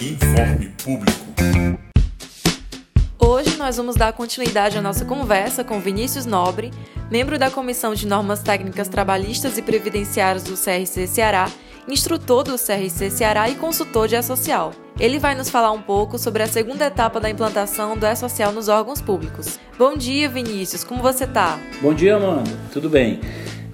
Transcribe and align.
Informe 0.00 0.68
Público. 0.84 1.26
Hoje 3.18 3.56
nós 3.56 3.78
vamos 3.78 3.96
dar 3.96 4.12
continuidade 4.12 4.76
à 4.76 4.82
nossa 4.82 5.06
conversa 5.06 5.64
com 5.64 5.80
Vinícius 5.80 6.26
Nobre, 6.26 6.70
membro 7.10 7.38
da 7.38 7.50
Comissão 7.50 7.94
de 7.94 8.06
Normas 8.06 8.42
Técnicas 8.42 8.88
Trabalhistas 8.88 9.56
e 9.56 9.62
Previdenciárias 9.62 10.42
do 10.42 10.52
CRC 10.52 11.06
Ceará, 11.06 11.50
instrutor 11.88 12.44
do 12.44 12.58
CRC 12.58 13.10
Ceará 13.10 13.48
e 13.48 13.54
consultor 13.54 14.06
de 14.06 14.16
E-Social. 14.16 14.72
Ele 15.00 15.18
vai 15.18 15.34
nos 15.34 15.48
falar 15.48 15.72
um 15.72 15.80
pouco 15.80 16.18
sobre 16.18 16.42
a 16.42 16.46
segunda 16.46 16.84
etapa 16.84 17.18
da 17.18 17.30
implantação 17.30 17.96
do 17.96 18.04
E-Social 18.04 18.52
nos 18.52 18.68
órgãos 18.68 19.00
públicos. 19.00 19.58
Bom 19.78 19.96
dia, 19.96 20.28
Vinícius, 20.28 20.84
como 20.84 21.02
você 21.02 21.24
está? 21.24 21.58
Bom 21.80 21.94
dia, 21.94 22.16
Amanda, 22.16 22.50
tudo 22.70 22.90
bem? 22.90 23.18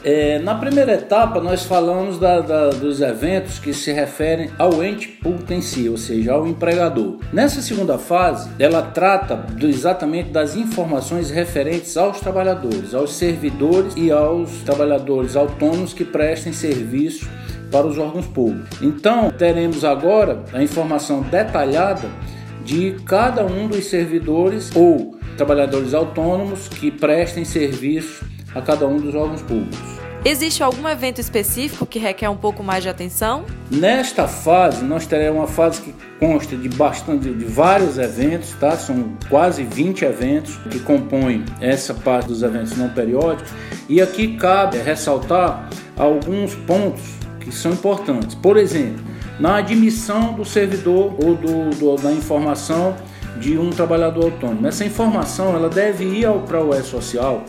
É, 0.05 0.41
na 0.41 0.57
primeira 0.57 0.95
etapa, 0.95 1.41
nós 1.41 1.63
falamos 1.63 2.19
da, 2.19 2.41
da, 2.41 2.71
dos 2.71 3.01
eventos 3.01 3.61
que 3.61 3.73
se 3.73 3.93
referem 3.93 4.51
ao 4.59 4.83
ente 4.83 5.07
público 5.07 5.53
em 5.53 5.61
si, 5.61 5.89
ou 5.89 5.97
seja, 5.97 6.33
ao 6.33 6.45
empregador. 6.47 7.19
Nessa 7.33 7.63
segunda 7.63 7.97
fase, 7.99 8.51
ela 8.59 8.83
trata 8.83 9.37
do, 9.37 9.69
exatamente 9.69 10.31
das 10.31 10.57
informações 10.57 11.31
referentes 11.31 11.97
aos 11.97 12.19
trabalhadores, 12.19 12.95
aos 12.95 13.15
servidores 13.15 13.95
e 13.97 14.11
aos 14.11 14.51
trabalhadores 14.65 15.37
autônomos 15.37 15.95
que 15.95 16.05
prestem 16.05 16.53
serviço 16.53 17.29
para 17.71 17.87
os 17.87 17.97
órgãos 17.97 18.27
públicos. 18.27 18.83
Então, 18.83 19.31
teremos 19.31 19.85
agora 19.85 20.43
a 20.53 20.61
informação 20.61 21.23
detalhada 21.23 22.09
de 22.65 22.97
cada 23.07 23.45
um 23.45 23.69
dos 23.69 23.85
servidores 23.85 24.75
ou 24.75 25.17
trabalhadores 25.37 25.95
autônomos 25.95 26.69
que 26.69 26.91
prestem 26.91 27.45
serviço 27.45 28.32
a 28.55 28.61
cada 28.61 28.87
um 28.87 28.99
dos 28.99 29.15
órgãos 29.15 29.43
públicos. 29.43 30.03
Existe 30.25 30.63
algum 30.63 30.89
evento 30.89 31.21
específico 31.21 31.85
que 31.85 31.99
requer 31.99 32.29
um 32.29 32.37
pouco 32.37 32.63
mais 32.63 32.85
de 32.85 32.89
atenção? 32.89 33.45
Nesta 33.69 34.29
fase, 34.29 34.85
nós 34.85 35.05
teremos 35.05 35.41
uma 35.41 35.49
fase 35.49 35.83
que 35.83 35.93
consta 36.21 36.55
de 36.55 36.69
bastante 36.69 37.29
de 37.29 37.45
vários 37.45 37.99
eventos, 37.99 38.53
tá? 38.61 38.77
São 38.77 39.15
quase 39.29 39.65
20 39.65 40.05
eventos 40.05 40.57
que 40.71 40.79
compõem 40.79 41.45
essa 41.61 41.93
parte 41.93 42.29
dos 42.29 42.45
eventos 42.45 42.77
não 42.77 42.89
periódicos, 42.89 43.51
e 43.89 44.01
aqui 44.01 44.37
cabe 44.37 44.79
ressaltar 44.79 45.69
alguns 45.99 46.55
pontos 46.55 47.03
que 47.41 47.51
são 47.51 47.73
importantes. 47.73 48.37
Por 48.37 48.57
exemplo, 48.57 49.03
na 49.41 49.57
admissão 49.57 50.35
do 50.35 50.45
servidor 50.45 51.17
ou 51.21 51.35
do, 51.35 51.71
do 51.71 51.97
da 51.97 52.13
informação 52.13 52.95
de 53.41 53.59
um 53.59 53.71
trabalhador 53.71 54.27
autônomo. 54.27 54.69
Essa 54.69 54.85
informação 54.85 55.57
ela 55.57 55.69
deve 55.69 56.05
ir 56.05 56.29
para 56.47 56.63
o 56.63 56.73
E-Social 56.73 57.45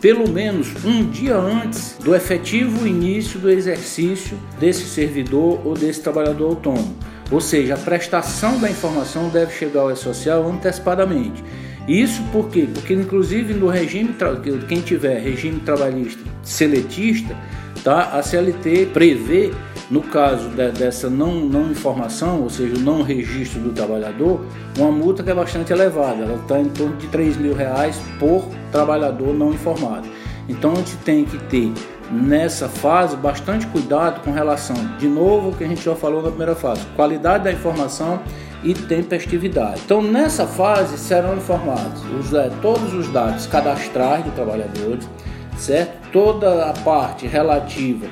pelo 0.00 0.28
menos 0.28 0.68
um 0.84 1.08
dia 1.08 1.36
antes 1.36 1.96
do 2.02 2.14
efetivo 2.14 2.86
início 2.86 3.38
do 3.38 3.50
exercício 3.50 4.38
desse 4.58 4.84
servidor 4.84 5.60
ou 5.64 5.74
desse 5.74 6.00
trabalhador 6.00 6.50
autônomo. 6.50 6.96
Ou 7.30 7.40
seja, 7.40 7.74
a 7.74 7.78
prestação 7.78 8.60
da 8.60 8.70
informação 8.70 9.28
deve 9.28 9.52
chegar 9.52 9.80
ao 9.80 9.90
E-Social 9.90 10.48
antecipadamente. 10.48 11.42
Isso 11.88 12.22
por 12.32 12.48
quê? 12.48 12.68
Porque, 12.72 12.94
inclusive, 12.94 13.54
no 13.54 13.68
regime, 13.68 14.14
quem 14.68 14.80
tiver 14.80 15.18
regime 15.18 15.60
trabalhista 15.60 16.22
seletista, 16.42 17.36
tá? 17.86 18.18
a 18.18 18.20
CLT 18.20 18.86
prevê 18.92 19.52
no 19.88 20.02
caso 20.02 20.48
de, 20.48 20.72
dessa 20.72 21.08
não, 21.08 21.36
não 21.36 21.70
informação, 21.70 22.42
ou 22.42 22.50
seja, 22.50 22.74
o 22.74 22.80
não 22.80 23.02
registro 23.02 23.60
do 23.60 23.70
trabalhador, 23.70 24.44
uma 24.76 24.90
multa 24.90 25.22
que 25.22 25.30
é 25.30 25.34
bastante 25.34 25.72
elevada, 25.72 26.24
ela 26.24 26.34
está 26.34 26.58
em 26.58 26.68
torno 26.68 26.96
de 26.96 27.06
3 27.06 27.36
mil 27.36 27.54
reais 27.54 27.96
por 28.18 28.44
trabalhador 28.72 29.32
não 29.32 29.52
informado. 29.52 30.08
Então 30.48 30.72
a 30.72 30.74
gente 30.76 30.96
tem 30.98 31.24
que 31.24 31.38
ter 31.44 31.72
nessa 32.10 32.68
fase 32.68 33.16
bastante 33.16 33.64
cuidado 33.68 34.20
com 34.22 34.32
relação, 34.32 34.74
de 34.98 35.06
novo, 35.06 35.50
o 35.50 35.56
que 35.56 35.62
a 35.62 35.68
gente 35.68 35.84
já 35.84 35.94
falou 35.94 36.20
na 36.20 36.30
primeira 36.30 36.56
fase, 36.56 36.84
qualidade 36.96 37.44
da 37.44 37.52
informação 37.52 38.20
e 38.64 38.74
tempestividade. 38.74 39.82
Então 39.84 40.02
nessa 40.02 40.44
fase 40.44 40.98
serão 40.98 41.36
informados 41.36 42.02
os, 42.18 42.34
é, 42.34 42.50
todos 42.60 42.92
os 42.92 43.06
dados 43.12 43.46
cadastrais 43.46 44.24
do 44.24 44.32
trabalhador, 44.32 44.98
certo? 45.56 45.95
Toda 46.12 46.70
a 46.70 46.72
parte 46.72 47.26
relativa 47.26 48.06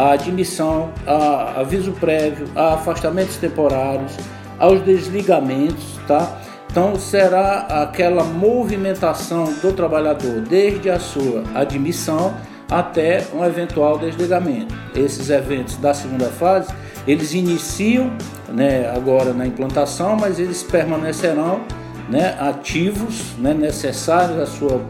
a 0.00 0.12
admissão, 0.12 0.90
a 1.06 1.60
aviso 1.60 1.92
prévio, 1.92 2.48
a 2.56 2.74
afastamentos 2.74 3.36
temporários, 3.36 4.16
aos 4.58 4.80
desligamentos, 4.82 5.98
tá? 6.06 6.40
Então 6.70 6.96
será 6.96 7.82
aquela 7.82 8.24
movimentação 8.24 9.44
do 9.60 9.72
trabalhador 9.72 10.40
desde 10.40 10.88
a 10.88 10.98
sua 10.98 11.42
admissão 11.54 12.34
até 12.70 13.26
um 13.34 13.44
eventual 13.44 13.98
desligamento. 13.98 14.74
Esses 14.94 15.28
eventos 15.30 15.76
da 15.76 15.92
segunda 15.92 16.26
fase, 16.26 16.72
eles 17.06 17.34
iniciam 17.34 18.12
né, 18.48 18.90
agora 18.94 19.32
na 19.32 19.46
implantação, 19.46 20.16
mas 20.16 20.38
eles 20.38 20.62
permanecerão 20.62 21.60
né, 22.08 22.36
ativos, 22.40 23.34
né, 23.36 23.52
necessários 23.52 24.38
à 24.38 24.46
sua 24.46 24.80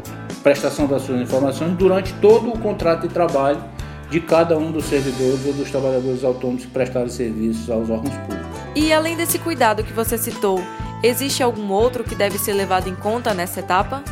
prestação 0.43 0.87
das 0.87 1.03
suas 1.03 1.21
informações 1.21 1.73
durante 1.77 2.12
todo 2.15 2.49
o 2.49 2.59
contrato 2.59 3.03
de 3.03 3.09
trabalho 3.09 3.62
de 4.11 4.21
cada 4.21 4.59
um 4.59 4.73
dos 4.73 4.87
servidores 4.87 5.47
ou 5.47 5.53
dos 5.53 5.71
trabalhadores 5.71 6.25
autônomos 6.25 6.65
que 6.65 6.71
prestarem 6.71 7.09
serviços 7.09 7.71
aos 7.71 7.89
órgãos 7.89 8.15
públicos. 8.17 8.59
E 8.75 8.93
além 8.93 9.17
desse 9.17 9.39
cuidado 9.39 9.84
que 9.84 9.93
você 9.93 10.19
citou, 10.19 10.61
existe 11.03 11.43
algum 11.43 11.71
outro 11.71 12.03
que 12.03 12.15
deve 12.15 12.39
ser 12.39 12.53
levado 12.53 12.89
em 12.89 12.95
conta 12.95 13.33
nessa 13.33 13.61
etapa? 13.61 14.03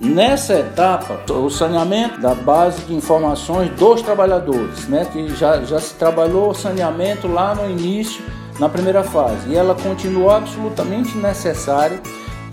Nessa 0.00 0.54
etapa, 0.54 1.20
o 1.32 1.50
saneamento 1.50 2.20
da 2.20 2.32
base 2.32 2.82
de 2.82 2.94
informações 2.94 3.68
dos 3.70 4.00
trabalhadores, 4.00 4.86
né, 4.86 5.04
que 5.12 5.28
já, 5.34 5.60
já 5.64 5.80
se 5.80 5.94
trabalhou 5.94 6.50
o 6.50 6.54
saneamento 6.54 7.26
lá 7.26 7.52
no 7.52 7.68
início, 7.68 8.22
na 8.60 8.68
primeira 8.68 9.02
fase, 9.02 9.48
e 9.48 9.56
ela 9.56 9.74
continua 9.74 10.36
absolutamente 10.36 11.16
necessária, 11.18 12.00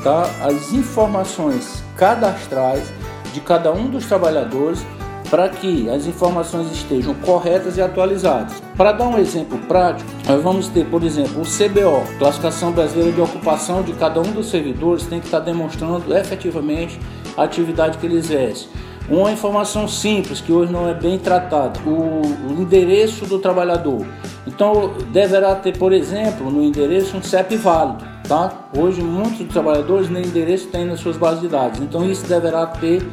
tá, 0.04 0.24
as 0.42 0.72
informações 0.74 1.84
cadastrais 1.96 2.92
de 3.36 3.42
cada 3.42 3.70
um 3.74 3.88
dos 3.88 4.06
trabalhadores 4.06 4.84
para 5.30 5.50
que 5.50 5.90
as 5.90 6.06
informações 6.06 6.72
estejam 6.72 7.14
corretas 7.16 7.78
e 7.78 7.82
atualizadas. 7.82 8.62
Para 8.78 8.94
dar 8.94 9.08
um 9.08 9.18
exemplo 9.18 9.58
prático, 9.68 10.10
nós 10.26 10.42
vamos 10.42 10.70
ter, 10.70 10.86
por 10.86 11.04
exemplo, 11.04 11.42
o 11.42 11.46
CBO, 11.46 12.18
Classificação 12.18 12.72
Brasileira 12.72 13.12
de 13.12 13.20
Ocupação 13.20 13.84
de 13.84 13.92
cada 13.94 14.22
um 14.22 14.32
dos 14.32 14.50
servidores, 14.50 15.06
tem 15.06 15.20
que 15.20 15.26
estar 15.26 15.40
demonstrando 15.40 16.16
efetivamente 16.16 16.98
a 17.36 17.44
atividade 17.44 17.98
que 17.98 18.06
ele 18.06 18.16
exerce. 18.16 18.70
Uma 19.10 19.32
informação 19.32 19.88
simples 19.88 20.40
que 20.40 20.54
hoje 20.54 20.72
não 20.72 20.88
é 20.88 20.94
bem 20.94 21.20
tratada, 21.20 21.78
o, 21.86 22.22
o 22.50 22.62
endereço 22.62 23.26
do 23.26 23.38
trabalhador. 23.38 24.06
Então 24.48 24.94
deverá 25.12 25.56
ter, 25.56 25.78
por 25.78 25.92
exemplo, 25.92 26.50
no 26.50 26.64
endereço 26.64 27.18
um 27.18 27.22
CEP 27.22 27.58
válido. 27.58 28.15
Tá? 28.28 28.70
Hoje 28.76 29.02
muitos 29.02 29.48
trabalhadores 29.48 30.10
nem 30.10 30.26
endereço 30.26 30.68
têm 30.68 30.86
nas 30.86 31.00
suas 31.00 31.16
bases 31.16 31.42
de 31.42 31.48
dados. 31.48 31.80
Então 31.80 32.10
isso 32.10 32.26
deverá 32.26 32.66
ter 32.66 33.06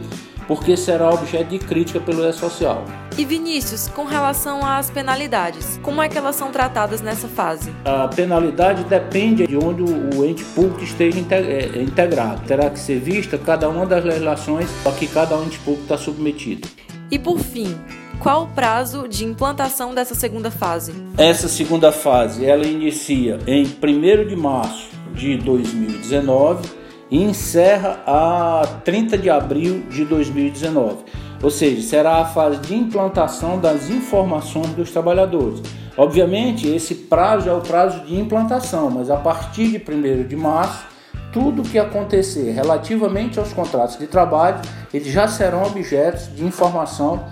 porque 0.47 0.77
será 0.77 1.11
objeto 1.11 1.51
de 1.51 1.59
crítica 1.59 2.01
pelo 2.01 2.27
E-Social. 2.27 2.85
E 3.17 3.25
Vinícius, 3.25 3.89
com 3.89 4.05
relação 4.05 4.65
às 4.65 4.91
penalidades, 4.91 5.79
como 5.83 6.03
é 6.03 6.09
que 6.09 6.17
elas 6.17 6.37
são 6.37 6.51
tratadas 6.51 7.01
nessa 7.01 7.29
fase? 7.29 7.73
A 7.85 8.09
penalidade 8.09 8.85
depende 8.85 9.47
de 9.47 9.57
onde 9.57 9.83
o 9.83 10.25
ente 10.25 10.45
público 10.45 10.83
esteja 10.83 11.19
é, 11.31 11.83
integrado. 11.83 12.43
Terá 12.47 12.71
que 12.71 12.79
ser 12.79 12.99
vista 12.99 13.37
cada 13.37 13.69
uma 13.69 13.87
das 13.87 14.05
legislações 14.05 14.69
a 14.87 14.91
que 14.93 15.07
cada 15.07 15.37
ente 15.37 15.59
público 15.59 15.83
está 15.83 15.99
submetido. 15.99 16.67
E 17.11 17.19
por 17.19 17.39
fim, 17.39 17.77
qual 18.19 18.45
o 18.45 18.47
prazo 18.49 19.07
de 19.07 19.25
implantação 19.25 19.95
dessa 19.95 20.15
segunda 20.15 20.51
fase? 20.51 20.95
Essa 21.19 21.49
segunda 21.49 21.93
fase 21.93 22.47
ela 22.47 22.65
inicia 22.65 23.39
em 23.47 23.65
1 23.65 24.29
de 24.29 24.37
março 24.37 25.02
de 25.15 25.37
2019 25.39 26.69
e 27.11 27.23
encerra 27.23 28.03
a 28.07 28.67
30 28.85 29.19
de 29.19 29.29
abril 29.29 29.85
de 29.91 30.05
2019. 30.05 31.05
Ou 31.43 31.51
seja, 31.51 31.83
será 31.83 32.19
a 32.19 32.25
fase 32.25 32.59
de 32.59 32.75
implantação 32.75 33.59
das 33.59 33.91
informações 33.91 34.69
dos 34.69 34.91
trabalhadores. 34.91 35.61
Obviamente, 35.97 36.67
esse 36.69 36.95
prazo 36.95 37.49
é 37.49 37.53
o 37.53 37.61
prazo 37.61 38.01
de 38.07 38.19
implantação, 38.19 38.89
mas 38.91 39.11
a 39.11 39.17
partir 39.17 39.69
de 39.69 39.79
1 39.79 40.27
de 40.27 40.37
março, 40.37 40.87
tudo 41.33 41.63
que 41.63 41.79
acontecer 41.79 42.53
relativamente 42.53 43.39
aos 43.39 43.53
contratos 43.53 43.99
de 43.99 44.07
trabalho, 44.07 44.61
eles 44.93 45.09
já 45.09 45.27
serão 45.27 45.65
objetos 45.65 46.35
de 46.35 46.45
informação 46.45 47.25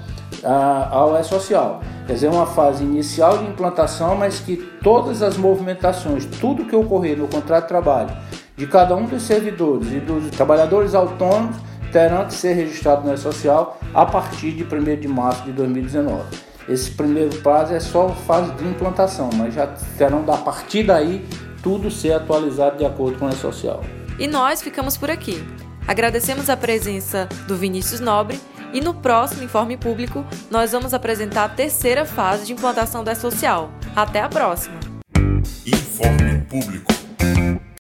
ao 0.44 1.16
E-Social. 1.18 1.80
Quer 2.06 2.14
dizer, 2.14 2.28
uma 2.28 2.46
fase 2.46 2.82
inicial 2.82 3.38
de 3.38 3.44
implantação, 3.44 4.16
mas 4.16 4.40
que 4.40 4.56
todas 4.82 5.22
as 5.22 5.36
movimentações, 5.36 6.24
tudo 6.26 6.64
que 6.64 6.74
ocorrer 6.74 7.16
no 7.16 7.28
contrato 7.28 7.62
de 7.64 7.68
trabalho, 7.68 8.10
de 8.56 8.66
cada 8.66 8.94
um 8.96 9.06
dos 9.06 9.22
servidores 9.22 9.90
e 9.92 10.00
dos 10.00 10.30
trabalhadores 10.30 10.94
autônomos 10.94 11.56
terão 11.92 12.26
que 12.26 12.34
ser 12.34 12.54
registrados 12.54 13.04
no 13.04 13.14
E-Social 13.14 13.78
a 13.94 14.06
partir 14.06 14.52
de 14.52 14.64
1 14.64 15.00
de 15.00 15.08
março 15.08 15.42
de 15.44 15.52
2019. 15.52 16.22
Esse 16.68 16.90
primeiro 16.90 17.36
prazo 17.40 17.74
é 17.74 17.80
só 17.80 18.08
fase 18.10 18.52
de 18.52 18.64
implantação, 18.64 19.30
mas 19.34 19.54
já 19.54 19.66
terão 19.98 20.24
a 20.28 20.36
partir 20.36 20.84
daí 20.84 21.26
tudo 21.62 21.90
ser 21.90 22.12
atualizado 22.12 22.78
de 22.78 22.84
acordo 22.84 23.18
com 23.18 23.26
o 23.26 23.28
E-Social. 23.28 23.82
E 24.18 24.26
nós 24.26 24.62
ficamos 24.62 24.96
por 24.96 25.10
aqui. 25.10 25.42
Agradecemos 25.88 26.48
a 26.48 26.56
presença 26.56 27.28
do 27.48 27.56
Vinícius 27.56 28.00
Nobre 28.00 28.38
e 28.72 28.80
no 28.80 28.94
próximo 28.94 29.42
Informe 29.42 29.76
Público 29.76 30.24
nós 30.50 30.72
vamos 30.72 30.94
apresentar 30.94 31.44
a 31.44 31.48
terceira 31.48 32.04
fase 32.04 32.46
de 32.46 32.52
implantação 32.52 33.04
do 33.04 33.10
E-Social. 33.10 33.70
Até 33.94 34.20
a 34.20 34.28
próxima! 34.28 34.78
Informe 35.66 36.40
Público 36.48 36.99